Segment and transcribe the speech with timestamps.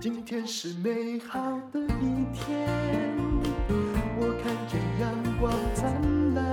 [0.00, 1.40] 今天是美好
[1.72, 2.68] 的一天，
[4.18, 6.44] 我看见阳光灿烂。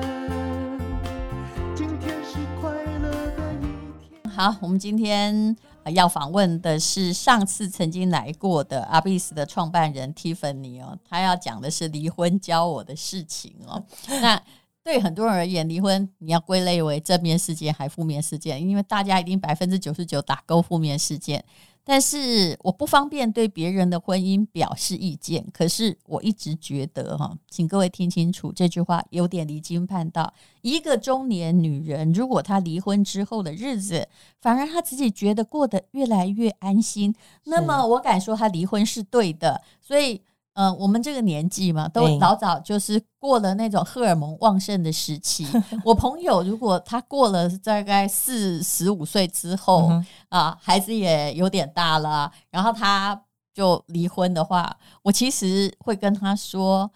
[1.75, 3.65] 今天是快乐的一
[4.07, 4.31] 天。
[4.31, 5.55] 好，我们今天
[5.93, 13.83] 要访问的是上次曾经来过的 ABIS 的创办人 Tiffany 哦，他要讲的是离婚教我的事情哦。
[14.07, 14.41] 那
[14.87, 18.65] 对很多人而言，离婚你要归类为正面事件还负面事件？
[18.65, 21.43] 因为大家一定百分之九十九打勾负面事件。
[21.83, 30.33] 但是我不方便对别人的婚姻表示意见，可是我一直觉得哈，请各位听清楚这句话有点离经叛道。
[30.61, 34.07] 一个中年女人，如果她离婚之后的日子，
[34.39, 37.13] 反而她自己觉得过得越来越安心，
[37.43, 39.61] 那么我敢说她离婚是对的。
[39.81, 40.21] 所以。
[40.57, 45.45] 嗯、呃，我们这个年纪嘛，都老早就是过了那种荷尔蒙旺盛的时期。
[45.85, 53.21] 我朋友如果他过了大概四十五岁之后、嗯、啊，孩子也有点大了，然后他
[53.53, 56.91] 就离婚的话，我其实会跟他说。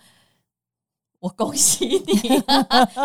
[1.22, 2.30] 我恭喜你，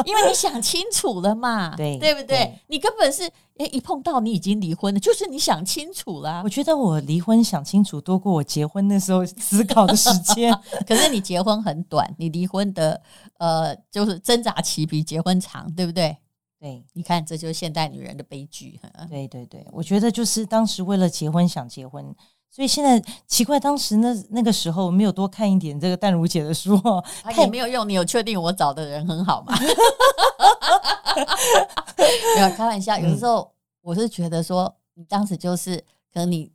[0.06, 2.26] 因为你想清楚了嘛， 对对不对？
[2.26, 6.42] 对你根本是诶，一碰到你已经离婚了，就是你想清楚了。
[6.44, 10.52] 我觉得我离婚想清楚多过我结婚那时候思考的时间。
[10.86, 13.00] 可是你结婚很短，你离婚的
[13.38, 16.16] 呃，就是挣扎期比结婚长，对不对？
[16.60, 18.78] 对，你看，这就是现代女人的悲剧。
[19.08, 22.14] 对对对，我觉得就是当时为了结婚想结婚。
[22.50, 26.80] 所以现在奇怪，当时那那个时候没有多看一点这个淡如姐的书，
[27.22, 27.86] 他也没有用。
[27.86, 29.54] 你有确定我找的人很好吗？
[32.36, 35.76] 没有开玩笑，有的时候我是觉得说，你当时就是
[36.12, 36.52] 可能你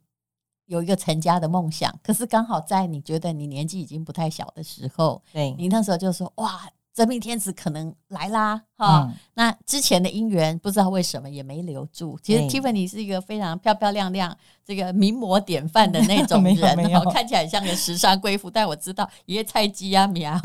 [0.66, 6.68] 有一个成家的梦想，可是刚好在你觉得你年纪已经不太小的时候，对你那时候就说哇。
[6.94, 9.14] 真命天子可能来啦，哈、嗯！
[9.32, 12.18] 那之前的姻缘不知道为什么也没留住。
[12.22, 18.50] 其实 Tiffany 是一个非常漂漂亮亮、这个名模典范的那种 人，看起来像个时尚贵妇。
[18.50, 20.36] 但我知道，爷菜鸡啊，苗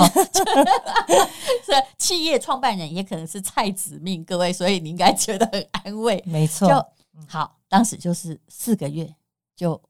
[1.66, 6.24] 是 企业创办人，也可能是菜子命，各位，所以你应该觉得很安慰。
[6.26, 6.86] 没错，就
[7.28, 9.14] 好，当时就是四个月
[9.54, 9.82] 就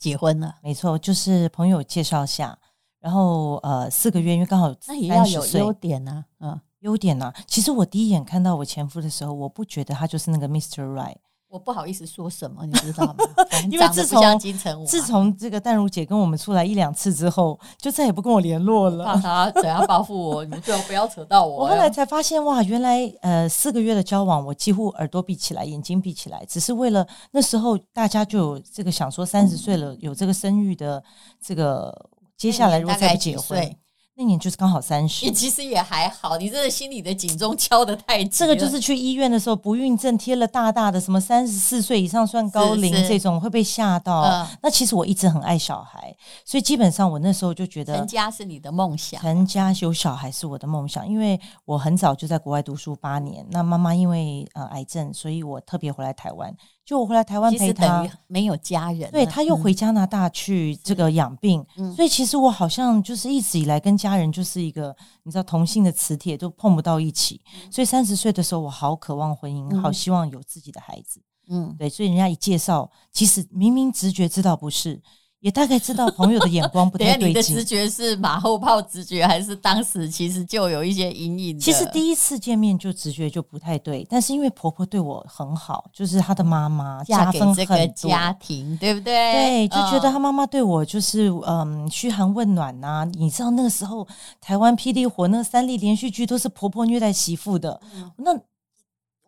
[0.00, 0.56] 结婚了。
[0.64, 2.58] 没错，就是朋友介绍下。
[3.02, 7.34] 然后呃，四个月，因为刚好那也要有优点呢、啊，嗯，优点呢、啊。
[7.48, 10.84] 其实我第一眼看到我前夫的时候，我不觉得他就是那个 Mr.
[10.94, 11.16] Right。
[11.48, 13.16] 我不好意思说什么，你知道吗？
[13.70, 14.38] 因为自从
[14.86, 19.04] 自从这个淡如姐跟我们出来一两次之后，就再也不跟我联络了。
[19.04, 20.44] 怕他怎样报复我？
[20.44, 21.64] 你们最好不要扯到我。
[21.64, 31.02] 我后来才发现，哇，原来呃四个月的交往，我几乎耳朵闭起来，眼睛闭起来，只是为了那时候大家就有这个想说三十岁了、嗯、有这个生育的
[31.40, 32.11] 这个。
[32.42, 33.76] 接下来如果再不结婚，
[34.16, 35.24] 那年就是刚好三十。
[35.24, 38.24] 你其实也还好，你这个心里的警钟敲得太。
[38.24, 44.22] 这个就是去医院的时候，不孕症贴了大大的什么三十四岁以上算高龄这种会被吓到。
[44.22, 44.46] 嗯。
[44.60, 46.12] 那其实我一直很爱小孩，
[46.44, 53.46] 所以基本上我那时候就觉得成家是你的梦想，成家有小孩是我的梦想，因为我很早就在国外读书八年。
[53.52, 56.52] 那妈妈因为呃癌症，所以我特别回来台湾。
[56.84, 75.00] 就我回来台湾陪他，没有家人，对，他又回加拿大去这个养病，嗯，所以其实我好像就是一直以来跟家人就是一个你知道同性的磁铁都碰不到一起，所以三十岁的时候我好渴望婚姻，好希望有自己的孩子，嗯，对，所以人家一介绍，其实明明直觉知道不是。
[75.42, 77.28] 也大概知道朋友的眼光不太 对劲。
[77.30, 81.58] 你的直觉是马后炮直觉，还是当时其实就有一些阴影？
[81.58, 89.32] 其实第一次见面就直觉就不太对，但是因为婆婆对我很好，就是她的妈妈嫁给这个家庭，对不对？
[89.32, 93.04] 对，就觉得她妈妈对我就是嗯嘘寒问暖呐、啊。
[93.14, 94.06] 你知道那个时候
[94.40, 98.38] 台湾霹雳火那三立连续剧都是婆婆虐待媳妇的，嗯、那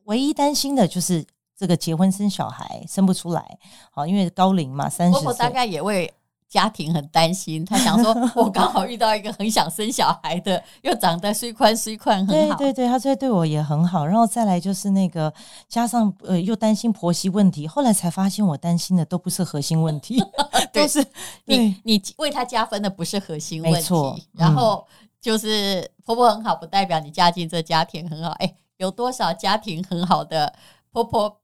[0.05, 1.27] 唯一担心的就是。
[1.57, 3.59] 这个结婚生小孩生不出来，
[3.91, 5.13] 好，因为高龄嘛，三十。
[5.13, 6.13] 婆婆大概也为
[6.49, 12.57] 家庭很担心，她想说， 我刚好遇到一个很想生小孩的，又长得虽宽虽宽，很好。
[12.57, 14.07] 对对对，她这对我也很好。
[14.07, 15.33] 然后再来就是那个，
[15.69, 17.67] 加上呃，又担心婆媳问题。
[17.67, 20.23] 后来才发现，我担心的都不是核心问题，
[20.73, 21.05] 都是
[21.45, 23.77] 你你为她加分的不是核心问题。
[23.77, 24.85] 没错，然后
[25.21, 28.31] 就是婆婆很好，不代表你嫁进这家庭很好。
[28.39, 30.53] 哎，有多少家庭很好的
[30.93, 31.41] 婆婆？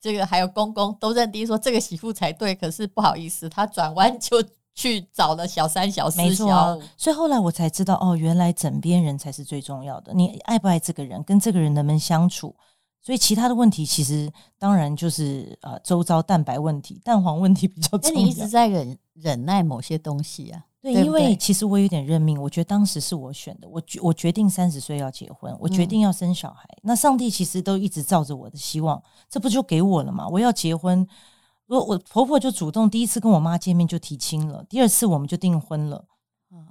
[0.00, 4.42] 这个还有公公都认定说这个媳妇才对，可是不好意思，他转弯就
[4.74, 6.48] 去找了小三、小四、小五。
[6.50, 10.12] 啊，所以后来我才知道，哦，原来枕边人才是最重要的。
[10.12, 12.54] 你爱不爱这个人，跟这个人能不能相处？
[13.00, 18.14] 所以其他的问题其实当然就是呃，周遭蛋白问题、蛋黄问题比较重要。
[18.14, 20.65] 那你一直在忍忍耐某些东西啊？
[20.92, 26.62] 对，因为其实我有点认命，我觉得当时是我选的，我决我决定三十岁要结婚，我决定要生小孩。
[26.76, 30.28] 嗯、那上帝其实都一直照着我的希望，这不就给我了吗？
[30.28, 31.04] 我要结婚，
[31.66, 36.04] 我我婆婆就主动第一次跟我妈见面就提亲了，第二次我们就订婚了。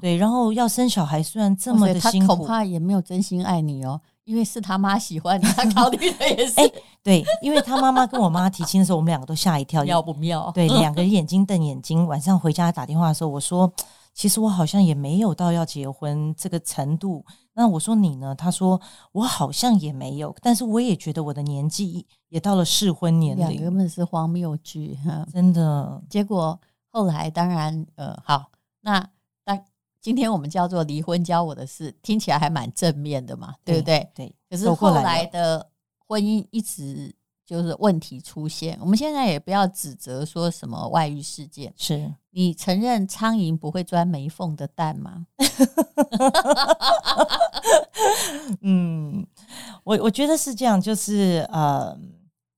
[0.02, 6.60] 对，然后要生小孩，虽然这么的辛苦，他恐怕也没有真心爱你哦，因为是他妈喜欢你， 他考虑的也是。
[6.60, 6.72] 哎，
[7.04, 10.50] 对，因为他妈妈跟我妈提亲的时候，我们两个都吓一跳， 妙不妙？
[10.56, 12.08] 对，两个人眼睛瞪眼睛。
[12.08, 13.72] 晚上回家打电话的时候，我说，
[14.16, 17.24] 其实我好像也没有到要结婚这个程度。
[17.54, 18.34] 那我说你呢？
[18.34, 18.82] 他说
[19.12, 23.62] 我好像也没有，但是我也觉得我的年纪也到了适婚年龄。
[23.62, 24.98] 根本是荒谬剧，
[25.32, 26.02] 真的。
[26.10, 26.60] 结果
[26.90, 28.50] 后来当然，呃，好，
[28.82, 29.08] 那。
[30.02, 34.08] 今天我们叫做离婚教我的事，听起来还蛮正面的嘛，对不对？
[34.14, 34.28] 对。
[34.28, 35.68] 对，可是后来的
[36.06, 37.12] 婚姻一直
[37.44, 38.78] 就是问题出现。
[38.80, 45.26] 我们现在也不要指责说什么外遇事件，是你承认苍蝇不会钻没缝的蛋吗？
[48.60, 49.26] 嗯，
[49.86, 51.98] 我我觉得是这样，就是呃，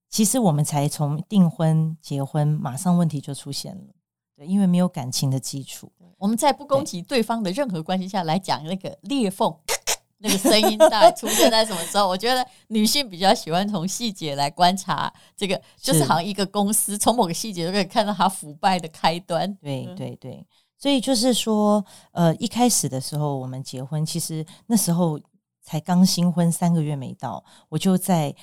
[0.09, 3.83] 其实我们才从订婚结婚，马上问题就出现了，
[4.35, 5.91] 对，因为没有感情的基础。
[6.17, 9.55] 我们在不攻击对方的任何关系下来讲那个裂缝
[10.19, 12.07] 那个声音大概出现在什么时候？
[12.09, 19.53] 我觉得女性比较喜欢从细节来观察这个，就是好像一个公司从某个细节就可以看到它腐败的开端。
[19.55, 20.45] 对对对，
[20.77, 25.19] 所以就是说，呃，一开始的时候我们结婚，其实那时候
[25.61, 28.35] 才刚新婚三个月没到，我就在。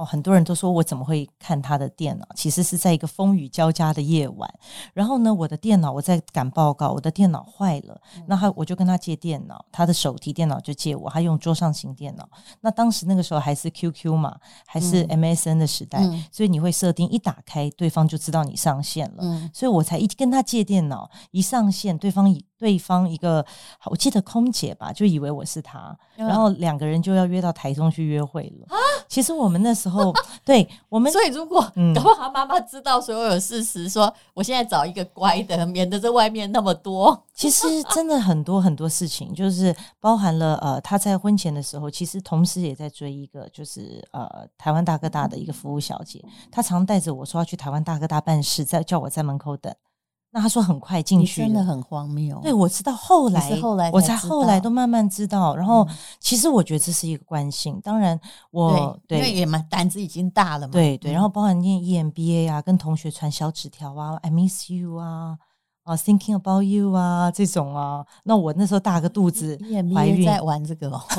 [0.00, 2.26] 哦，很多人都说我怎么会看他的电脑？
[2.34, 4.50] 其实是在一个风雨交加的夜晚。
[4.94, 12.26] 然后呢，我的电脑我在赶报告，我的电脑坏了，那他我就跟他借电脑，他的手提电脑就借我，他用桌上型电脑。
[12.62, 19.18] 那当时那个时候还是 QQ 嘛，还是 MSN 的时代，嗯、所以你会设定一打开，对方就知道你上线了。
[19.20, 23.44] 嗯、所以我才一跟他借电脑，一上线，对方以对方一个
[23.86, 28.66] 我记得空姐吧，就以为我是他，嗯、然后两个人就要约到台中去约会了。
[28.68, 28.76] 啊、
[29.10, 30.14] 其实我们那时候，
[30.44, 31.60] 对我们，所以如果
[31.94, 37.26] 搞不好妈妈知道所有事实，说我现在找一个乖的，免得在外面那么多。
[37.34, 49.74] 其实真的很多很多事情，就是包含了呃，他在婚前的时候，其实同时也在追一个，就是呃台湾大哥大的一个服务小姐，她常带着我说要去台湾大哥大办事，在叫我在门口等。
[50.32, 52.38] 那他说很快进去，真的很荒谬。
[52.40, 55.56] 对，我知道后来，后来我才后来都慢慢知道。
[55.56, 55.86] 然后，
[56.20, 57.80] 其实我觉得这是一个惯性。
[57.82, 58.18] 当然，
[58.52, 60.72] 我对，因为也蛮胆子已经大了嘛。
[60.72, 65.36] 对对，然后包含念 EMBA 啊，跟同学传小纸条啊，I miss you 啊。
[65.82, 69.58] 啊，thinking about you 啊，这种啊，那我那时候大个肚子，
[69.94, 71.02] 怀孕在玩这个哦。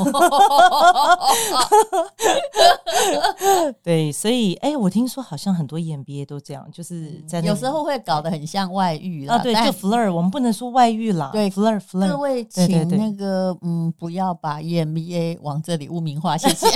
[3.84, 9.36] 对，所以哎、欸，我听说好像很多 EMBA 都这样，就是在有时候会搞得很像外遇啦。
[9.36, 11.30] 啊，对，就 flirt，我们不能说外遇啦。
[11.34, 12.08] 对，flirt flirt。
[12.08, 16.68] 各位，请那个嗯，不要把 EMBA 往这里污名化，谢谢。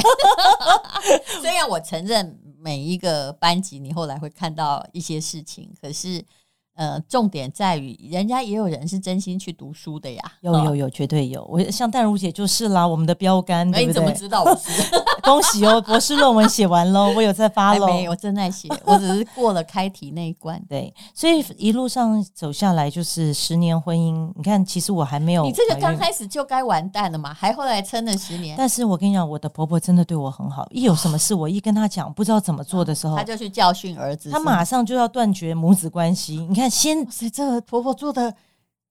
[1.39, 6.25] 虽然我承认每一个班级你后来会看到一些事情，可是。
[6.75, 10.21] 呃，重点在于，人家也有人是真心去读书的呀。
[10.41, 11.43] 有有有，绝对有。
[11.49, 13.87] 我像淡如姐就是啦，我们的标杆，对不对？
[13.87, 14.69] 你怎么知道我是？
[15.23, 17.87] 恭喜哦，博士论文写完喽，我有在发喽。
[17.87, 20.61] 没有，我正在写，我只是过了开题那一关。
[20.69, 24.31] 对，所以一路上走下来就是十年婚姻。
[24.35, 28.55] 你看，其实我还没有，你这个刚开始就该完蛋了嘛，还后来撑了十年。
[28.55, 36.35] 但是我跟你讲，我的婆婆真的对我很好，一有什么事，我一跟她讲不知道怎么做的时候，她就去教训儿子，她马上就要断绝母子关系。
[36.47, 37.59] 你看，先这。
[37.61, 38.35] 婆婆做的，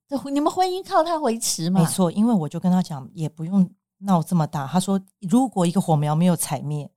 [0.08, 1.80] 这你们婚姻靠她维持吗？
[1.80, 4.66] 没错，因为我就跟她讲，也不用闹这么大。
[4.66, 6.90] 她说，如果一个火苗没有踩灭，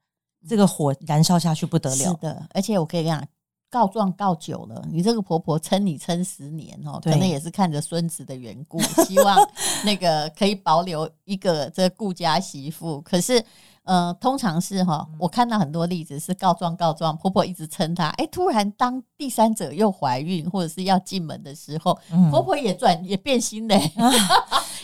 [0.48, 1.96] 这个火燃烧下去不得了。
[1.96, 3.27] 是的，而且我可以跟你讲，
[3.69, 9.38] 告状告久了，你这个婆婆撑你撑十年哦，对可能也是看着孙子的缘故，希望
[9.84, 13.01] 那个可以保留一个这个顾家媳妇。
[13.01, 13.43] 可是。
[13.88, 24.12] 呃，通常是哈，我看到很多例子是告状告状，婆婆一直撑她，哎，突然当第三者又怀孕或者是要进门的时候，嗯、婆婆也转也变心嘞， 啊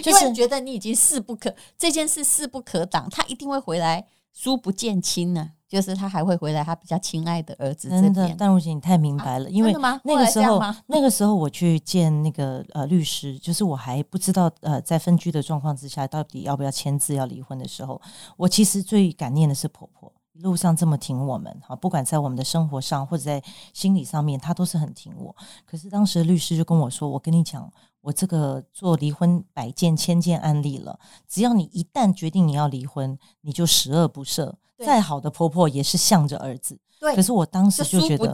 [0.02, 5.52] 就是、因为觉得你已经势不可这件事势不可挡，她一定会回来，疏不见亲呢。
[5.74, 8.14] 就是他还会回来，他比较亲爱的儿子这边。
[8.14, 18.00] 真的，但如姐，你太明白了，啊、因为那个时候， 那个时候我去见那个呃律师，就是我还不知道呃在分居的状况之下，到底要不要签字要离婚的时候，
[18.38, 25.36] 我其实最感念的是婆婆，一路上这么挺我们哈，不管在我们的生活上或者在心理上面，她都是很挺我。
[25.66, 27.68] 可是当时律师就跟我说：“我跟你讲，
[28.02, 34.54] 我这个做离婚百件千件案例了，只要你一旦决定你要离婚，你就十恶不赦。”
[34.86, 38.28] 再好的婆婆也是向着儿子，对，可是我当时就觉得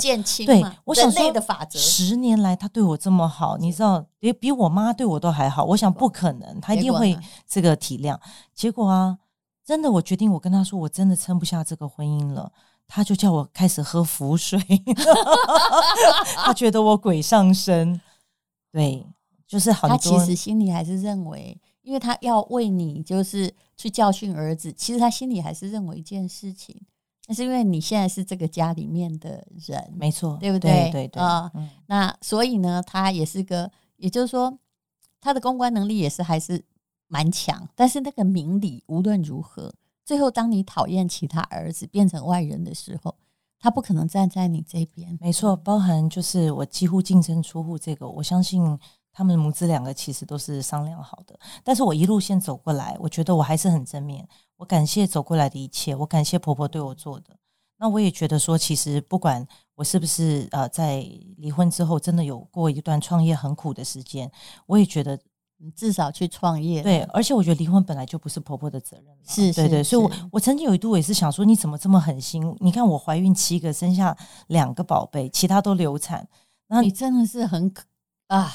[0.46, 5.64] 对，我想说的法则，十年来他对我这么好，你知道，比比我妈对我都还好。
[5.64, 8.20] 我想不可能，他一定会这个体谅。
[8.54, 9.18] 结果啊，
[9.66, 12.52] 真的，我决定，我跟他说，我真的撑不下这个婚姻了。
[12.92, 14.60] 他就叫我开始喝符水，
[16.36, 18.02] 他觉得我鬼上身。
[18.72, 19.06] 对，
[19.48, 19.88] 就是好。
[19.88, 26.76] 他其实心里还是认为，因为他要为你就是去教训儿子，其实他心里还是认为一件事情。
[27.28, 30.70] 那是因为你现在是这个家里面的人，没错，对不对？
[30.70, 34.60] 对对对啊，嗯、那所以呢，他也是个，也就是说，
[35.22, 36.62] 他的公关能力也是还是
[37.08, 37.70] 蛮强。
[37.74, 43.16] 但是那个明理，无论如何，最后当你讨厌其他儿子变成外人的时候，
[43.60, 45.18] 他不可能站在你这边。
[45.22, 48.62] 没错，包含就是我几乎净身出户这个，我相信
[49.20, 51.38] 他们母子两个其实都是商量好的。
[51.62, 54.26] 但是我一路线走过来，我觉得我还是很正面。
[54.56, 57.36] 我感谢走过来的一切，我感谢婆婆对我做的。
[57.80, 59.46] 那我也觉得说，其实不管
[59.76, 64.32] 我是不是呃，在离婚之后真的有过一段创业很苦的时间，
[64.68, 65.20] 我也觉得
[65.76, 66.82] 至少去创业。
[66.82, 69.08] 对，而且我觉得离婚本来就不是婆婆的责任。
[69.28, 69.84] 是，对对。
[69.84, 72.56] 所以我，我我曾经有一度也是想说，你怎么这么狠心？
[72.62, 74.16] 你看我怀孕七个，生下
[74.48, 76.26] 两个宝贝，其他都流产，
[76.70, 77.84] 那你真的是很可
[78.30, 78.52] 啊。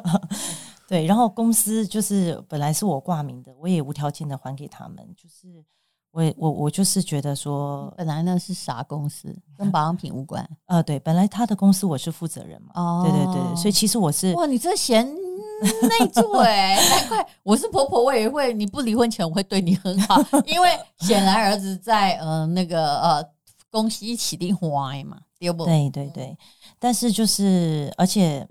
[0.86, 4.96] 对，然后公司就是本来是我挂名的，我也无条件的还给他们。
[5.16, 5.64] 就是
[6.10, 10.46] 我我我就是觉得说，本来那是啥公司，跟保养品无关。
[10.68, 12.72] 呃，对，本来他的公司我是负责人嘛。
[12.74, 20.68] 哦，对对对，所以其实我是哇，你这嫌内助哎， 难怪我是婆婆，我也会你不离婚前我会对你很好，因为
[20.98, 23.26] 显然儿子在呃那个呃
[23.70, 25.64] 公司一起的花嘛，对不？
[25.64, 26.36] 对对对，
[26.78, 28.46] 但是就是而且。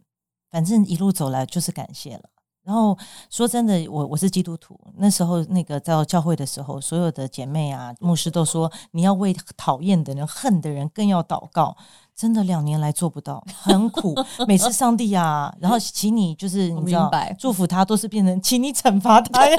[0.54, 2.22] 反正一路走来就是感谢了。
[2.64, 2.96] 然后
[3.30, 11.76] 说真的，我我是基督徒，那时候那个在教会的时候，所有的姐妹啊、牧师都说，你要为讨厌的人、恨的人更要祷告。
[12.16, 14.16] 真的两年来做不到，很苦。
[14.48, 19.58] 每次上帝啊，然后请你就是你知道祝福他，都是变成请你惩罚他呀，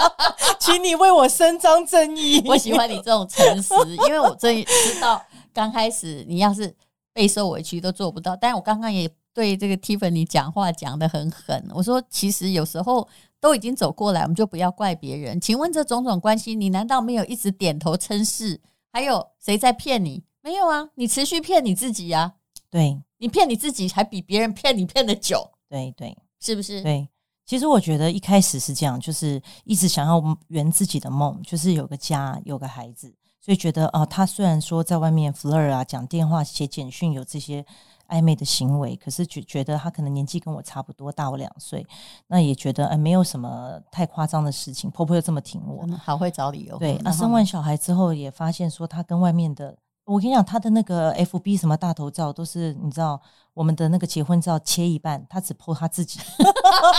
[0.58, 2.42] 请你为我伸张正义。
[2.48, 3.74] 我喜欢你这种诚实，
[4.08, 6.74] 因为我真知道刚开始你要是
[7.12, 9.08] 备受委屈都做不到，但是我刚刚也。
[9.32, 13.06] 对这个 Tiffany 讲话讲得很狠，我说其实有时候
[13.38, 15.40] 都已经走过来，我们就不要怪别人。
[15.40, 18.60] 请问这种种关系，你难道没有一直点头称是？
[18.92, 20.24] 还有谁在骗你？
[20.42, 22.34] 没有啊，你持续骗你自己呀、啊。
[22.68, 25.48] 对，你骗你自己，还比别人骗你骗的久。
[25.68, 26.82] 对对，是不是？
[26.82, 27.08] 对，
[27.46, 37.64] 其实我觉得一开始是这样，就是一直想要圆自己的梦，就是有个家，有个孩子，所以觉得哦，他虽然说在外面 flirt 啊，讲电话、写简讯，有这些。
[38.10, 41.86] 暧昧的行为，可是觉觉得他可能年纪跟我差不多，大我两岁，
[42.26, 44.90] 那也觉得哎，没有什么太夸张的事情。
[44.90, 46.76] 婆婆又这么挺我，好会找理由。
[46.78, 49.76] 对，那生完小孩之后，也发现说他跟外面的，
[50.10, 53.20] 我跟你讲，他的那个 FB 什么大头照都是你知道。
[53.52, 56.20] 我们的那个结婚照切一半，他只 po 他自己，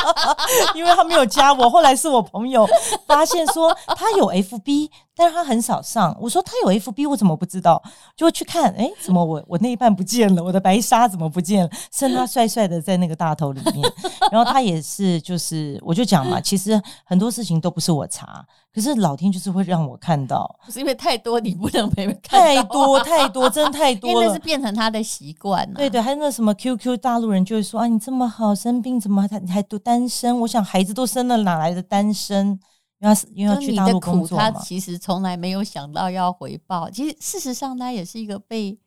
[0.75, 1.67] 因为他没有加我。
[1.69, 2.67] 后来是我朋友
[3.07, 6.15] 发现说他有 FB，但是他很少上。
[6.19, 7.81] 我说他有 FB，我怎么不知道？
[8.17, 10.43] 就去看，哎，怎么我我那一半不见了？
[10.43, 11.69] 我的白纱怎么不见了？
[11.91, 13.93] 剩他帅帅的在那个大头里面。
[14.29, 25.75] 然后他也是，就是我就讲嘛，其实很多事情都不是我查，可是老天就是会让我看到，是因为太多你不能没看到，太多太多，真的太多了，因为那是变成他的习惯了。
[25.75, 26.53] 对对，还有那什么。
[26.53, 30.39] Q Q 大陆人就会说啊，你这么好，生病怎么还还都单身？
[30.39, 32.57] 我想孩子都生了，哪来的单身？
[32.99, 34.51] 因为因为要去大陆工作嘛。
[34.51, 36.89] 他其实从来没有想到要回报。
[36.89, 38.77] 其实事实上，他也是一个被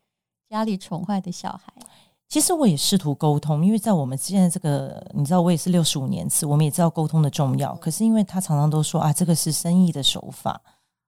[0.48, 1.72] 家里宠坏的小孩。
[2.34, 7.72] 其实我也试图沟通，因为在我们现在这个，你知道，我也是六十五年次，我们也知道沟通的重要。
[7.76, 10.60] 可是因为他常常都说啊，这个是生意的手法。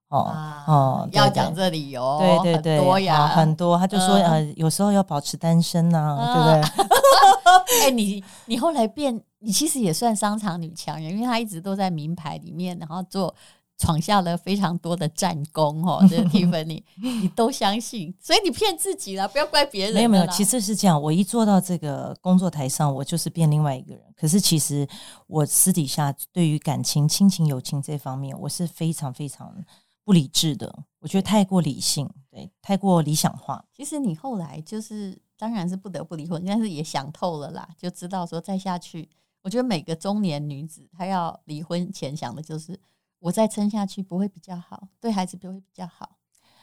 [0.07, 0.33] 哦
[0.69, 3.77] 哦，要讲这理由，对对对，很多呀，很多。
[3.77, 7.83] 他就说呃，有时候要保持单身呐，对不对？
[7.83, 13.35] 哎，你你后来变，你其实也算商场女强人，因为她一直都在名牌里面，然后做
[13.79, 16.05] 闯下了非常多的战功哦。
[16.11, 19.95] 这个 Tiffany，你都相信，所以你骗自己了，不要怪别人。
[19.95, 21.01] 没有没有，其实是这样。
[21.01, 24.03] 我一坐到这个工作台上，我就是变另外一个人。
[24.17, 24.87] 可是其实
[25.27, 29.65] 我私底下对于感情、亲情、友情这方面，我是非常非常。
[30.05, 33.65] 不理智的，我觉得太过理性，对，太过理想化。
[33.77, 39.09] 其实你后来就是，当然是不得不离婚，但是也想透了啦，就知道说再下去，
[39.43, 42.79] 我觉得每个中年女子她要离婚前想的就是，
[43.19, 46.17] 我再撑下去不会比较好，对孩子不会比较好，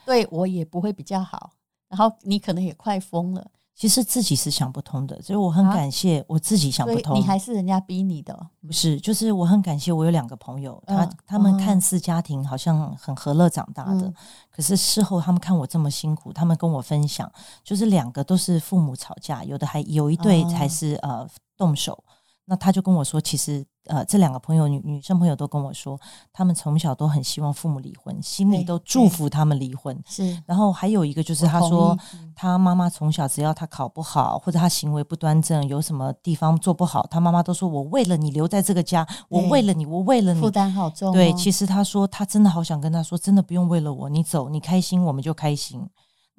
[0.05, 1.53] 对我也不会比较好。
[1.89, 7.15] 然后你可能也快疯了，其实自己是想不通的，所以我很感谢我自己想不通。
[7.15, 8.47] 你还是人家逼你的？
[8.65, 14.11] 不是，就是我很感谢我有两个朋友，他他们看似家庭好像很和乐长大的，
[14.49, 17.31] 可是事后他们看我这么辛苦，他们跟我分享，
[17.63, 22.03] 就是两个都是父母吵架，有的还有一对才是呃动手。
[22.45, 25.97] 那他就跟我说，其实呃，这两个朋友女女生朋友都跟我说，
[26.33, 29.97] 他们从小都很希望父母离婚，心里都祝福他们离婚。
[30.05, 31.97] 是，然后还有一个就是他说，
[32.35, 41.13] 他妈妈从小只要他考不好或者他行为不端正，有什么地方做不好，他妈妈都说我为了你留在这个家，我为了你，我为了你，负担好重。
[41.13, 45.87] 对，其实他说他真的好想跟他说，真的不用为了我，你走，你开心我们就开心。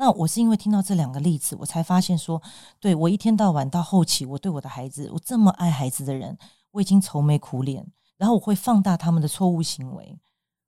[0.04, 2.42] 那我是因为听到这两个例子，我才发现说，
[2.78, 6.36] 对，我一天到晚到后期，我对我的孩子，我这么爱孩子的人，
[6.72, 10.18] 我已经愁眉苦脸，然后我会放大他们的错误行为。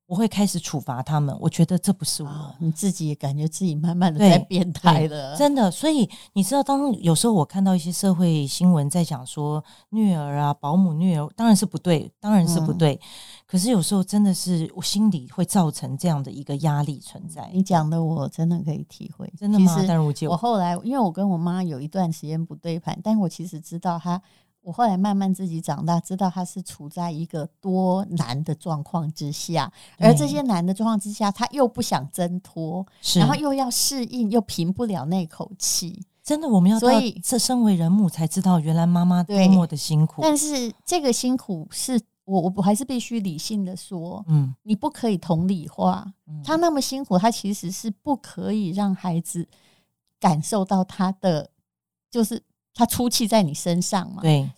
[0.07, 5.69] 我会开始处罚他们，我觉得这不是我，哦、你自己也感觉自己慢慢的在变态了，真的。
[5.69, 12.93] 所以你知道，当有时候我看到一些社会新闻在讲说虐儿啊、保姆虐儿，当然是不对，当然是不对。
[12.95, 12.99] 嗯、
[13.45, 17.49] 可是有时候真的是我心里会造成这样的一个压力存在。
[17.53, 19.75] 你讲的我真的可以体会，真的吗？
[19.85, 24.21] 但如，我后来因为我跟我妈有一段时间不对盘，但我其实知道她。
[24.67, 36.03] 我后来慢慢自己长大，知道他是处在一个多难的状况之下，而这些难的状况之下，他又不想挣脱，然后又要适应，又平不了那口气。
[36.21, 40.21] 真的，我们要所以这身为人母才知道，原来妈妈多么的辛苦。
[40.21, 46.05] 但是这个辛苦是我，我还是必须理性的说，嗯，你不可以同理化。
[46.43, 49.47] 他那么辛苦，他其实是不可以让孩子
[50.19, 51.49] 感受到他的，
[52.11, 52.43] 就是
[52.73, 54.51] 他出气在你身上嘛，对。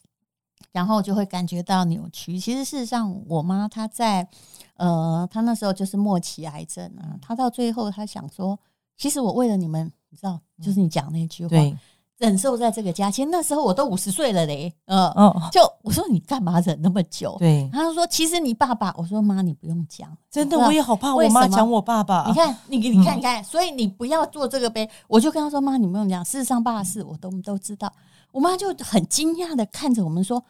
[0.72, 2.40] 然后就会感觉到扭曲。
[2.40, 4.28] 其实事实上，我妈她在，
[4.76, 7.18] 呃，她那时候就是末期癌症啊。
[7.22, 8.58] 她到最后，她想说，
[8.98, 11.76] 其实我为了你们，你知道，就是你讲那句话，对，
[12.18, 13.10] 忍受在这个家。
[13.10, 17.36] 其实那时候我都五十岁了嘞，嗯嗯，就我说你干嘛忍那么久？
[17.40, 22.28] 对，她就说其实你爸爸，我说妈，你不用讲，真的，我也好怕我妈讲我爸爸。
[22.30, 24.90] 你看，你你看看，所以你不要做这个呗。
[25.08, 26.24] 我就跟她说，妈，你不用讲。
[26.24, 27.92] 事实上，爸的事我都都知道。
[28.32, 30.44] 我妈就很惊讶的看着我们说：“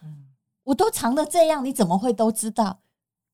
[0.63, 2.79] 我都藏的这样，你怎么会都知道？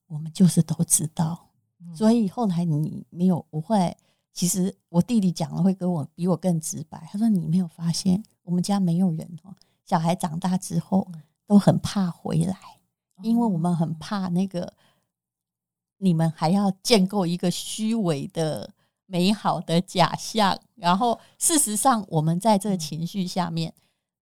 [0.07, 1.49] 我们就是都知道。
[1.95, 3.95] 所以后来你没有，不会
[4.33, 7.07] 其实我弟弟讲了会跟我比我更直白。
[7.11, 11.07] 他说你没有发现我们家没有人哦，小孩长大之后
[11.47, 12.57] 都很怕回来，
[13.23, 14.73] 因为我们很怕那个
[15.97, 18.69] 你们还要建构一个虚伪的
[19.05, 23.73] 美好的假象，然后事实上我们在这个情绪下面。”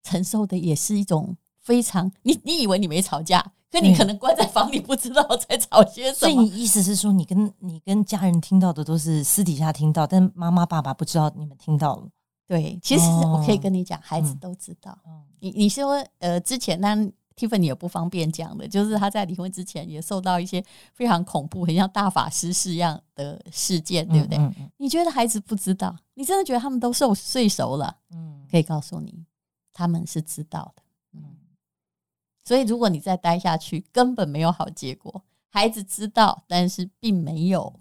[0.03, 6.15] 承受的也是一种非常，你你以为你没吵架，可你可能关在房里不知道在吵些什么。
[6.15, 12.07] 所以你意思是说，你跟你跟家人听到的都是私底下听到，但妈妈爸爸不知道你们听到了。
[12.45, 14.95] 对，其实我可以跟你讲，孩子都知道。
[15.39, 16.95] 你你说呃，之前那
[17.35, 20.63] Tiffany 也不方便讲的，就是他在离婚之前也受到一些
[20.93, 24.37] 非常恐怖、很像大法师式样的事件，对不对？
[24.77, 25.95] 你觉得孩子不知道？
[26.13, 27.95] 你真的觉得他们都受睡熟了？
[28.11, 29.25] 嗯，可以告诉你。
[29.73, 30.83] 他们是知道的，
[31.13, 31.21] 嗯，
[32.43, 35.23] 所以如果你再待下去，根本没有好结果。
[35.49, 37.73] 孩子知道，但是并没有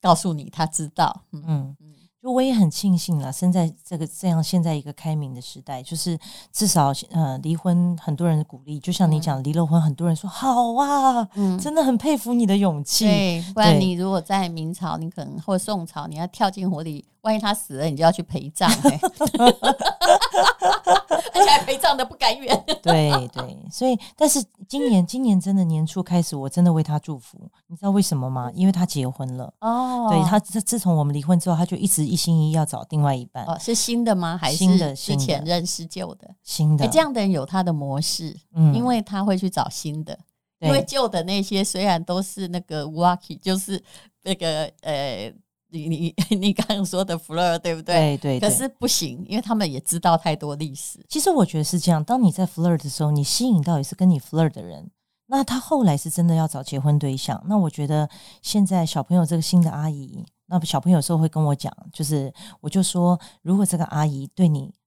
[0.00, 1.42] 告诉你他知道，嗯。
[1.46, 1.76] 嗯
[2.24, 6.18] 就我也很庆幸了，生在这个这样现在一个开明的时代，就是
[6.50, 13.04] 至少呃离婚很多人的鼓励，就像你讲离了婚，很多人说好啊，嗯， 真的很佩服你的勇气。
[13.04, 19.00] 对，不然你如果在明朝，你可能或宋朝，你要跳进火里，万一他死了，你就要去陪葬，欸
[21.34, 22.64] 而且还陪葬的不甘愿。
[22.80, 28.50] 对对，所以但是今年今年真的年初开始，我真的为他祝福，你知道为什么吗？
[28.54, 32.04] 因为他结婚了哦，对他自自从我们离婚之后，他就一直。
[32.04, 34.38] 一心一意要找另外一半哦，是新的吗？
[34.38, 34.94] 还是新的？
[34.94, 36.28] 之前认识旧的？
[36.42, 36.86] 新的。
[36.88, 40.16] 这样的人有他的模式，嗯，因为他会去找新的，
[40.60, 43.82] 因为旧的那些虽然都是那个 Waki，就是
[44.22, 45.32] 那个呃，
[45.74, 48.16] 你你 你刚刚说的 Flirt，对不对？
[48.18, 48.40] 对对。
[48.40, 51.04] 可是不行，因为他们也知道太多历史。
[51.08, 54.90] 其实我觉得是这样，当你在 Flirt 的时候，你吸引到也是跟你 Flirt 的人，
[55.26, 57.42] 那他后来是真的要找结婚对象。
[57.48, 58.08] 那我觉得
[58.42, 60.24] 现在小朋友这个新的阿姨。
[60.46, 64.83] 那小朋友有时候会跟我讲，就是我就说，如果这个阿姨对你好，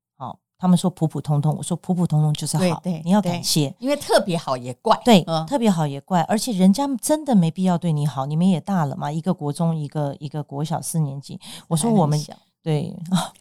[0.58, 12.20] 他们说普普通通，我说普普通通就是好，对对，你要感谢，因为特别好也怪，对，嗯、特别好也怪，而且人家真的没必要对你好，你们也大了嘛，一个国中，一个一个国小四年级，我说我们
[12.64, 12.92] 对，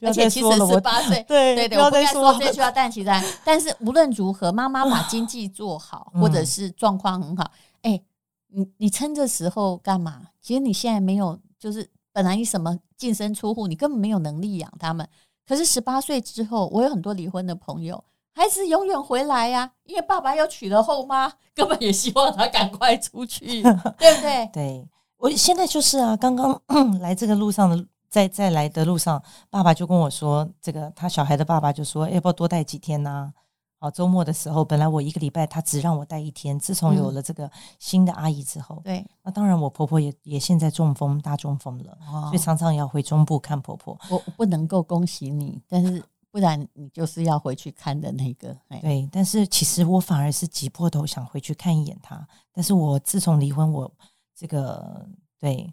[0.02, 3.10] 而且其实十八岁，对对对，我不该说这句话，但其实，
[3.44, 7.50] 但是无论如何，妈妈把经济做好，或者是状况很好，
[7.82, 8.04] 哎、欸，
[8.48, 10.22] 你你撑这时候干嘛？
[10.42, 11.88] 其实你现在没有，就是。
[12.16, 15.06] 本来你什么净身出户，你根本没有能力养他们。
[15.46, 18.02] 可是十八岁之后，我有很多离婚的朋友，
[18.34, 23.62] 孩子永远回来呀、啊，因为爸爸又娶了后妈，根本也希望他赶快出去，
[23.96, 24.50] 对不对？
[24.52, 26.60] 对，我现在就是啊，刚刚
[27.00, 33.32] 来这个路上的，在在来的路上，爸爸就跟我说，这个他小孩的爸爸就说，要不要多带几天呢、啊？
[33.78, 36.58] 好，周末的时候，本来我一个礼拜他只让我带一天。
[36.58, 43.98] 自从有了这个新的阿姨之后，嗯、对，那当然我婆婆也也现在中风，大中风了，哦、所以常常要回中部看婆婆。
[44.10, 48.56] 我不能够恭喜你，但是不然你就是要回去看的那个。
[48.80, 52.26] 对，但是其实我反而是挤破头想回去看一眼她。
[52.52, 53.92] 但是我自从离婚，我
[54.34, 55.06] 这个
[55.38, 55.70] 对，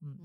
[0.00, 0.16] 嗯，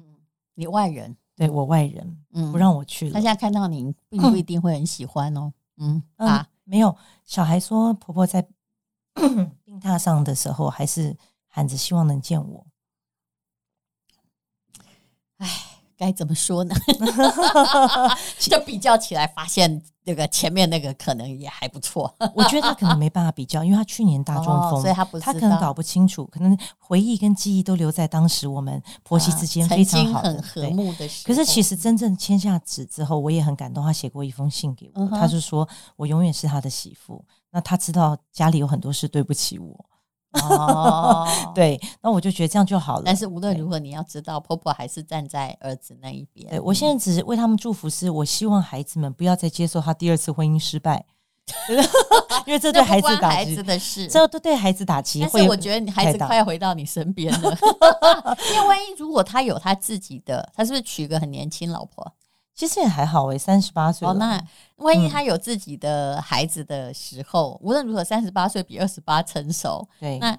[0.54, 3.14] 你外人，对我外人，嗯，不让我去了。
[3.14, 5.52] 他现在看到你，并不 一定会很喜欢哦。
[5.78, 6.48] 嗯，嗯啊。
[6.64, 8.48] 没有，小孩说婆婆在
[9.64, 12.68] 病榻上的时候，还是喊着希望能见我。
[15.38, 15.48] 哎，
[16.02, 16.74] 该怎么说呢？
[18.40, 22.12] 就比较起来，发现那个前面那个可能也还不错。
[22.34, 31.32] 我觉得他可能没办法比较，因为他去年大中风，哦、所以他不他可能搞不清楚，可能回忆跟记忆都留在当时我们婆媳之间非常好的、啊、很和睦的时候。
[31.32, 33.86] 可是其实真正签下纸之后，我也很感动。
[33.86, 37.24] 他写过一封信给我，嗯、他就说我永远是他的媳妇。
[37.52, 39.86] 那他知道家里有很多事对不起我。
[40.34, 43.04] 哦， 对，那我就觉得这样就好了。
[43.06, 46.50] 但是无论如何，你要知道，婆婆还是站在儿子那一边。
[46.50, 51.04] 对，我现在只是为他们祝福，是我希望孩子们不要再接受他第二次婚姻失败，
[52.48, 53.56] 因为这对孩子打击，
[54.10, 55.20] 这都对孩子打击。
[55.20, 57.58] 但是我觉得你孩子快要回到你身边了，
[58.54, 62.14] 因为万一如果他有他自己的，他是不是娶个很年轻老婆？
[62.54, 64.08] 其实也还好诶，三十八岁。
[64.08, 64.42] 哦，那
[64.78, 69.88] 万一他有自己的孩子的时候，嗯、无论如何，三十八岁比二十八成熟。
[70.00, 70.38] 对，那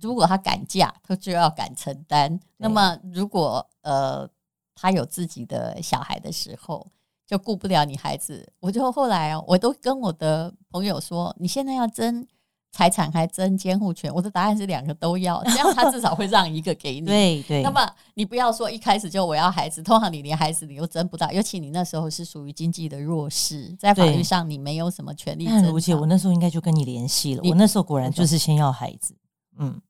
[0.00, 2.38] 如果他敢嫁，他就要敢承担。
[2.56, 4.28] 那么，如果呃
[4.74, 6.86] 他有自己的小孩的时候，
[7.26, 8.52] 就顾不了你孩子。
[8.60, 12.26] 我就后来我都跟我的朋友说，你现在要争。
[12.72, 17.06] 财产还争监护权，我的答案是两个都要，这样他至少会让一个给你。
[17.06, 17.62] 对对。
[17.62, 25.46] 那么你不要说一开始就我要孩子，通常你连孩子你又争不到，尤其你那时候是属于经济的弱势，在法律上你没有什么权利。
[25.46, 27.42] 但如姐，我那时候应该就跟你联系了。
[27.44, 29.14] 我那时候果然就是先要孩子。
[29.58, 29.80] 嗯，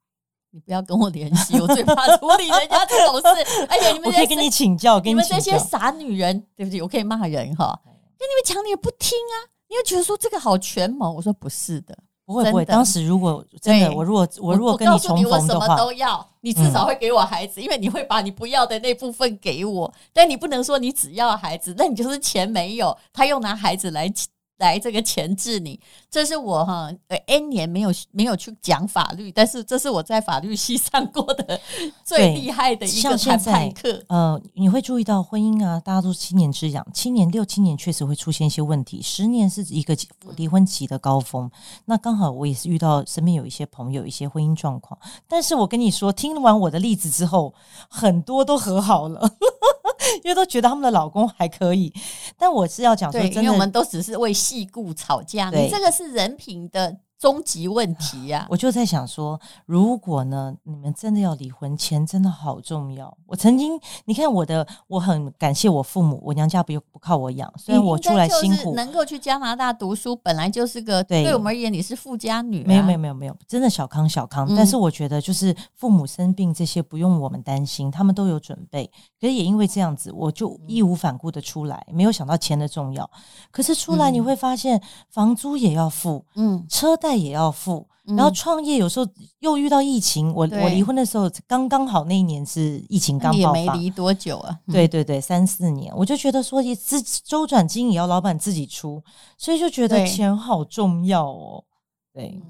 [0.50, 3.28] 你不要跟我联系，我最怕处理人家这种事。
[3.68, 7.78] 而且你们我可以跟你请教，跟你，你们这些傻女人，对不起，我可以骂人哈。
[7.84, 9.36] 跟你们讲你也不听啊，
[9.68, 11.96] 你又觉得说这个好权谋，我说不是的。
[12.30, 24.08] 不会不会，当时如果真的我如果我如果跟你重逢的话，我什么都要，你至少会给我孩子，因为你会把你不要的那部分给我，但你不能说你只要孩子，那你就是钱没有，他又拿孩子来。
[24.60, 31.60] 来这个钳制你，这是我哈呃 N 年没有没有去讲法律，但是这是我在法律系上过的
[32.04, 34.02] 最厉害的一个谈判课。
[34.08, 39.96] 呃，你会注意到婚姻啊，大家都是七年之痒，七年六七年确实会出现一些问题，十年是一个
[40.36, 41.46] 离婚期的高峰。
[41.46, 41.50] 嗯、
[41.86, 47.54] 那刚好我也是遇到身边有一些朋友一些婚姻状况，但是我跟你说，听完我的例子之后，
[47.88, 49.28] 很多都和好了。
[50.24, 51.92] 因为都觉得他们的老公还可以，
[52.36, 56.98] 但我是要讲说，真的，因为我们都只是为细故吵架，你这个是人品的。
[57.20, 58.46] 终极问题呀、啊！
[58.48, 63.14] 我就在想说，如果呢，你们真的要离婚，钱真的好重要。
[63.26, 72.66] 我曾经，你看我的，我很感谢我父母，我娘家不不靠我养，虽然我出来辛苦，能够去加拿大读书，本来就是个对，对我们而言，你是富家女、啊。
[72.66, 74.46] 没有没有没有没有，真的小康小康。
[74.48, 78.90] 嗯、但是我觉得，就是父母生病这些不用我们担心，他们都有准备。
[79.20, 83.10] 可是也因为这样子，我就义无反顾的出来，没有想到钱的重要。
[83.50, 84.80] 可是出来你会发现，
[85.10, 87.09] 房租也要付，嗯，车贷。
[87.14, 89.06] 也要付，然后创业有时候
[89.38, 90.32] 又遇到疫情。
[90.34, 94.58] 我我离婚的时候刚刚好那一年是疫情刚爆发，也没离多久啊。
[94.70, 99.02] 对对对，三四年，我就觉得说，自周转金也要老板自己出，
[99.38, 101.64] 所以就觉得钱好重要哦。
[102.12, 102.40] 对，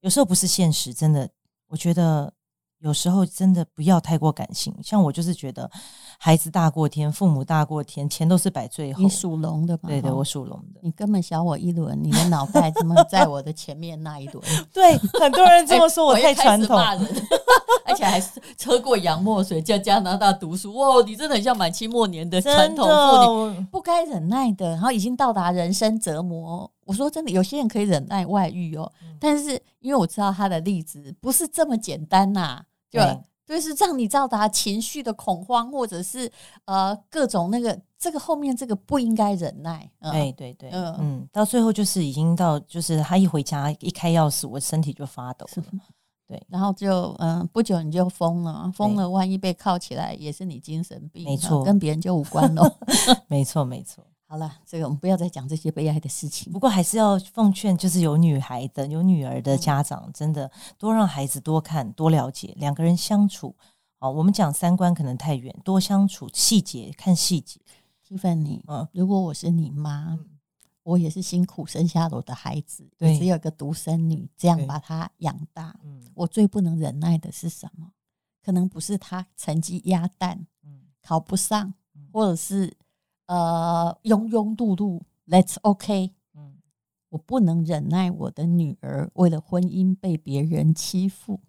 [0.00, 1.28] 有时候不是现实，真的，
[1.68, 2.32] 我觉得。
[2.80, 5.68] 有时候真的不要太过感性，像我就是觉得
[6.18, 9.02] 孩子大过天，父母大过天，钱都是摆最后。
[9.02, 9.88] 你属龙的吧？
[9.88, 10.80] 对对，我属龙的。
[10.82, 14.44] 你根本小我一轮，你的脑袋怎么 在我的前面那一轮？
[14.72, 16.76] 对，很多人这么说我太传统，
[17.86, 20.74] 而且还是喝过洋墨水，在加拿大读书。
[20.74, 26.70] 哇，你真的很像满清末年的传统妇女，不该忍耐的，然后已经到达人生折磨。
[26.86, 32.64] 我说真的，有些人可以忍耐外遇哦，但是因为我知道他的例子不是这么简单呐、啊。
[32.90, 36.30] 对，对就是让你到达情绪的恐慌，或者是
[36.64, 39.90] 呃各种那个这个后面这个不应该忍耐。
[40.00, 45.64] 嗯、对对对，嗯嗯，到最后就是已经到，就是他一回家一开钥匙，我身体就发抖了。
[46.26, 52.78] 对，然后就嗯、呃，不久你就疯了，疯了，万一被铐起来，也是你精神病，没错，跟别人就无关了。
[53.28, 54.04] 没错没错。
[54.28, 56.52] 好了，这个我们不要再讲这些悲哀的事情。
[56.52, 63.54] 不过还是要奉劝，就是有女孩的、有女儿的家长，真的多让孩子多看、多了解，两个人相处。
[63.98, 67.60] 哦，我们讲三观可能太远，多相处细节，看细节。
[68.06, 70.38] Tiffany，嗯，如果我是你妈，嗯、
[70.82, 75.74] 我也是辛苦生下我的孩子，对，只有一个独生女，这样把她养大。
[75.82, 77.92] 嗯，我最不能忍耐的是什么？
[78.44, 81.74] 可能不是她成绩鸭蛋，嗯，考不上，
[82.12, 82.76] 或者是
[83.26, 86.12] 呃庸庸碌碌，That's OK。
[86.34, 86.56] 嗯，
[87.10, 91.40] 我不能忍耐我的女儿为了婚姻被别人欺负。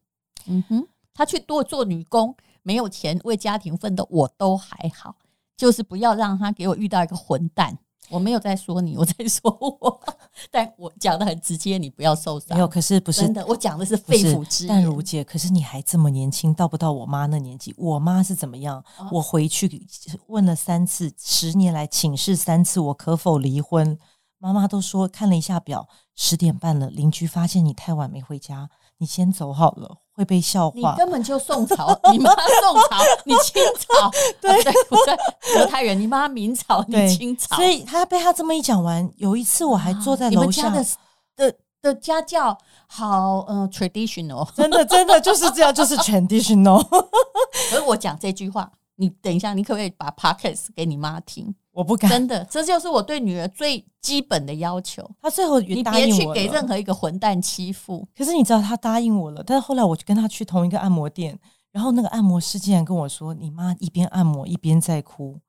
[0.46, 0.88] 嗯哼。
[1.14, 5.16] 她去多做女工，没有钱为家庭奋斗，我都还好，
[5.56, 7.80] 就是不要让她给我遇到一个混蛋。
[8.10, 10.02] 我没有在说你，我在说我，
[10.50, 12.58] 但我讲的很直接，你不要受伤。
[12.58, 14.76] 没有，可是不是真的，我讲的是肺腑之言。
[14.76, 17.74] 但如姐，可是你还这么年轻，到不到我妈那年纪？
[17.78, 18.84] 我妈是怎么样？
[18.98, 19.86] 哦、我回去
[20.28, 23.98] 问了三次，十年来请示三次，我可否离婚？
[24.40, 29.98] 妈妈都说看了一下表，十点半了，邻居发现你太晚没回家，你先走好了。
[30.18, 34.10] 会被笑话，你根本就宋朝，你妈宋朝， 你清朝，
[34.42, 35.16] 对、啊、对不对？
[35.54, 40.84] 隔太远，你妈明朝，你清朝，所以他被他这么一讲完，有一次我还坐在楼下，啊、的
[41.36, 46.84] 的的家教好，嗯、呃、，traditional，真的真的就是这样，就是 traditional。
[47.74, 51.54] 而我讲这句话，你等一下，你可不可以把 podcast 给你妈听？
[51.78, 55.08] 我不敢，真的，这就是我对女儿最基本的要求。
[55.22, 58.04] 她最后也答应我，你别去给任何一个混蛋欺负。
[58.18, 59.44] 可是你知道，她答应我了。
[59.46, 61.38] 但是后来我就跟她去同一个按摩店，
[61.72, 65.40] 然后那个按摩师竟然跟我说：“你妈一边按摩一边在哭。”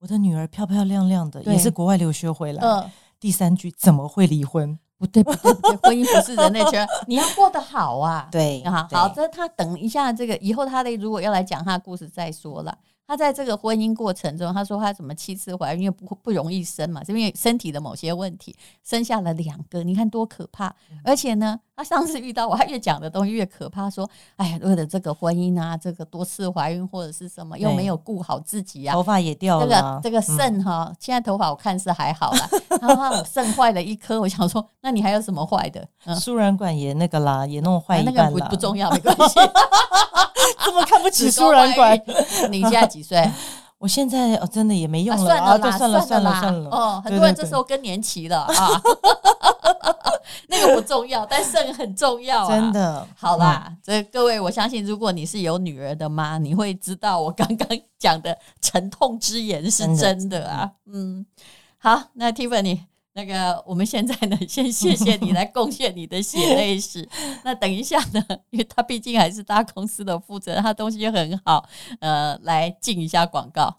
[0.00, 2.62] 我的女儿漂漂亮亮的，也是国外留学回来。
[2.62, 4.78] 呃、第三句怎么会离婚？
[4.96, 8.26] 不对不对不对，婚姻不是人类圈，你要过得好啊。
[8.32, 12.74] 对，好，好，这他等一下，这个以后他的如果要来讲他的故事再说了。
[13.06, 20.74] 他在这个婚姻过程中，他说他怎么七次怀孕，因为不不容易生嘛，是因为身体的某些问题，生下了两个，你看多可怕！
[21.04, 32.48] 而且呢，他上次遇到我，他越讲的东西越可怕，说，哎呀，为了这个婚姻啊，这个多次怀孕或者是什么，又没有顾好自己啊，头发也掉了，这个这个肾哈，嗯、现在头发我看是还好啦，
[32.80, 35.86] 然后肾坏了一颗，我想说，那你还有什么坏的？
[36.18, 39.38] 输卵管也那个啦，也弄坏一半了，啊、那个不不重要，没关系。
[40.64, 42.00] 这么看不起输卵管？
[42.50, 43.28] 你现在几岁？
[43.78, 46.70] 我现在哦，真的也没用了，算了啦，算了算了算了。
[46.70, 48.80] 哦，很多人这时候更年期了啊，
[50.48, 52.48] 那个不重要，但肾很重要啊。
[52.48, 60.70] 真的，好啦，这各位，我相信如果你是有女儿的妈，你会知道我刚刚讲的沉痛之言是真的啊。
[60.90, 61.26] 嗯，
[61.76, 62.80] 好，那 Tiffany。
[63.16, 67.08] 那个，我们现在呢，先谢谢你来 贡献你的血泪史。
[67.44, 71.64] 那等一下呢，因为他毕竟还是大公司的负责人，他东西很好，
[72.00, 73.76] 呃，来进一下广告。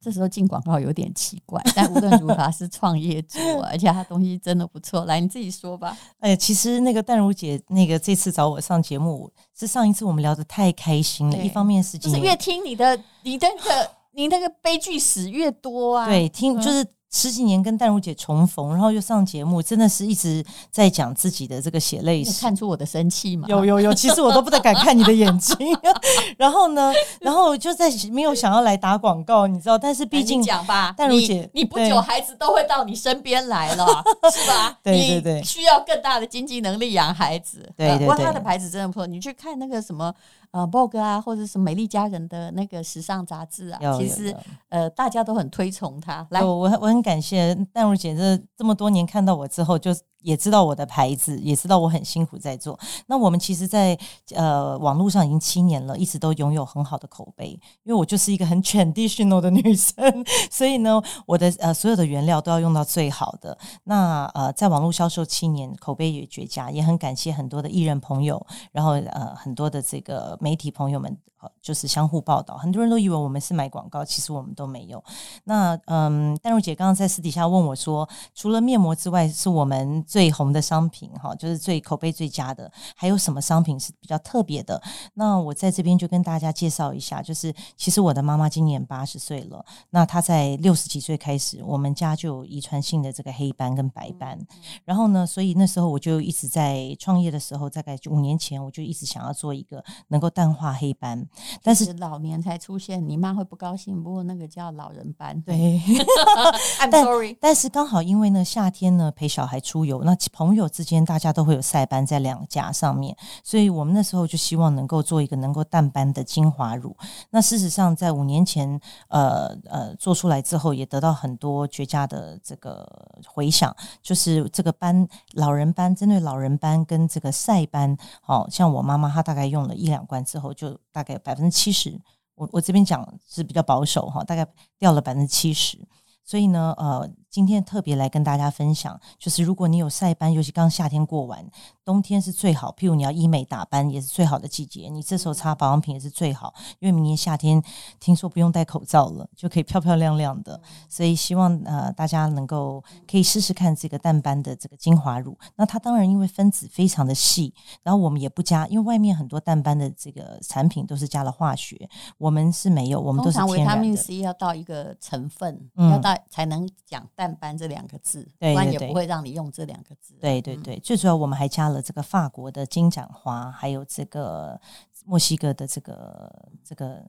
[0.00, 3.38] 这时候进广告有点奇怪，但无论如何是创业主，
[3.70, 5.04] 而且他东西真的不错。
[5.04, 5.94] 来，你自己说吧。
[6.20, 11.36] 哎，其实那个淡如姐，那个这次找我上节目，是上一次我们聊的太开心了。
[11.36, 16.06] 一方面是就是越听你的，你那个你那个悲剧史越多啊。
[16.06, 16.82] 对，听就是。
[17.12, 22.40] 十几年跟淡如姐重逢，然后又上节目，真的是一直在讲自己的这个血泪史。
[22.40, 23.46] 看出我的生气吗？
[23.48, 25.56] 有有有，其实我都不太敢看你的眼睛。
[26.38, 33.86] 然后呢，然后就在没有想要来打广告，你知道，但是毕竟讲吧，淡如姐你，你不久孩子都会到你身边来了，
[34.32, 34.78] 是吧？
[34.82, 37.70] 对对对，需要更大的经济能力养孩子。
[37.76, 39.06] 对对对，哇，他的牌子真的不错。
[39.06, 40.12] 你去看那个什么。
[40.52, 44.34] 呃，Vogue 啊，或者是美丽佳人的那个时尚杂志啊，其实
[44.68, 46.26] 呃，大家都很推崇它。
[46.30, 49.90] 来，我我很感谢淡如姐，这这么多年看到我之后就。
[50.22, 52.78] 也知道我的牌子，也知道我很辛苦在做。
[53.06, 53.98] 那我们其实在，
[54.34, 57.50] 呃网络上已经七年了，一直都拥有很好的口碑。
[57.82, 59.94] 因为我就是一个很 traditional 的女生，
[60.50, 63.56] 所以呢，我的呃所有的原料都要用到最好的。
[63.84, 71.16] 那呃，在网络销售七年，口碑也绝佳，也很感谢很多的艺人朋友，然后呃很多的这个媒体朋友们。
[71.60, 75.02] 就是相互报道，很多人都以为我们是买广告，其实我们都没有。
[75.44, 84.80] 那嗯，淡如姐刚刚在私底下问我说，除了面膜之外，是我们最红的商品哈，就是最口碑最佳的，还有什么商品是比较特别的？
[85.14, 94.38] 那我在这边就跟大家介绍一下，就是其实我的妈妈今年八十岁了，那她在六十几岁开始，我们家就有遗传性的这个黑斑跟白斑，
[94.84, 101.26] 然后呢，所以那时候我就一直在创业的时候，大概五年前，我就一直想要做一个能够淡化黑斑。
[101.62, 104.02] 但是老年才出现，你妈会不高兴。
[104.02, 105.54] 不过那个叫老人斑，对，
[106.80, 107.36] I'm sorry。
[107.40, 116.96] 但是刚好因为呢，夏天呢陪小孩出游，那朋友之间大家都会有晒斑在两颊上面，所以我们那时候就希望能够做一个能够淡斑的精华乳。
[117.30, 122.86] 那事实上，在五年前，呃呃做出来之后，也得到很多绝佳的这个
[123.26, 132.00] 回响，就是这个斑老人斑，针对老人斑跟这个晒斑，好像我妈妈她大概用了一两罐之后，就大概百分之七十。
[132.34, 134.46] 我我这边讲是比较保守哈，大概
[134.78, 135.78] 掉了百分之七十。
[136.24, 141.42] 所以呢，呃，今天特别来跟大家分享，就是如果你有晒斑，尤其刚夏天过完，
[141.82, 142.70] 冬天是最好。
[142.78, 144.90] 譬如你要医美打斑，也是最好的季节。
[144.90, 147.62] 你这时候擦保养品也是最好，因为明年夏天
[147.98, 150.60] 听说不用戴口罩了，就可以漂漂亮亮的。
[150.90, 155.34] 所以希望呃大家能够可以试试看这个淡斑的这个精华乳。
[155.56, 163.62] 那它当然因为分子非常的细，然后我们也不加，因为外面很多淡斑的这个产品都是加了化学，我们是没有，我们都是天然的。
[163.62, 166.12] 维他命 C 要到一个成分，嗯、要到。
[166.28, 170.12] 才能讲淡斑这两个字，不然也不会让你用这两个字。
[170.20, 174.60] 对对对，最主要我们还加了这个法国的金盏花，还有这个
[175.04, 177.00] 墨西哥的这个这个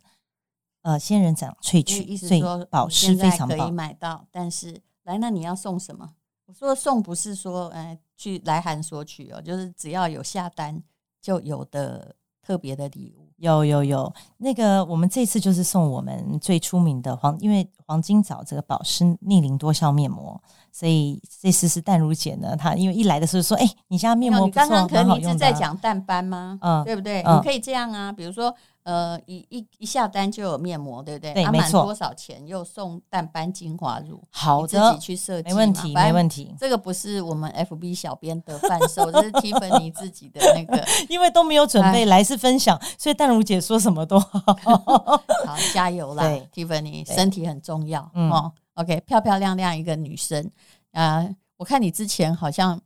[0.84, 4.24] 呃仙人掌萃取，意思说保湿非常棒，可以买到。
[4.30, 6.14] 但是来，那你要送什么？
[6.46, 10.84] 我说送不是说呃去来函索取哦，就是只要有下单
[11.20, 13.24] 就有的特别的礼物。
[13.38, 26.58] 有有有，那个我们这次就是送我们最出名的黄，因为黄金藻这个保湿逆龄多效面膜，所以这次是淡如姐呢，她因为一来的时候说，哎、欸，你家面膜不错，你刚刚可能一直在讲淡斑吗？
[26.64, 27.22] 嗯，对不对？
[27.22, 28.52] 嗯、你可以这样啊，比如说。
[28.84, 31.34] 呃，一一一下单就有面膜，对不对？
[31.34, 31.84] 对，没错。
[31.84, 34.22] 多少钱又送淡斑精华乳？
[34.30, 36.54] 好的，自己去设计，没问题，没问题。
[36.60, 40.86] 这个不是我们 FB 小编的贩售，这是 Tiffany 自己的那个。
[41.08, 44.42] 因为都没有准备来是分享，所以淡如姐说什么都好。
[45.48, 48.02] 好，加油啦，Tiffany，身体很重要。
[48.14, 50.50] 哦，OK，漂漂亮亮一个女生
[50.92, 52.82] 啊，我看你之前好像。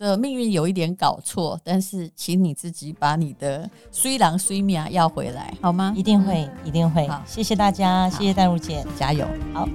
[0.00, 5.92] 这命运有一点搞错，但是请你自己把你的虽然虽命要回来，好吗？
[5.94, 7.06] 一定会，一定会。
[7.06, 9.28] 好，谢谢大家，谢谢淡如姐，加油。
[9.52, 9.68] 好。